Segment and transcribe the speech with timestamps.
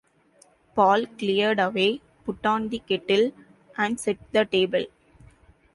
[0.73, 3.33] Paul cleared away, put on the kettle,
[3.77, 4.85] and set the table.